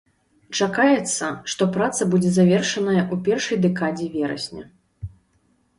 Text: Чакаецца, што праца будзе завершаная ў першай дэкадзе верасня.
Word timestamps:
Чакаецца, 0.59 1.25
што 1.53 1.67
праца 1.75 2.01
будзе 2.15 2.31
завершаная 2.39 2.99
ў 3.03 3.15
першай 3.29 3.57
дэкадзе 3.69 4.05
верасня. 4.17 4.63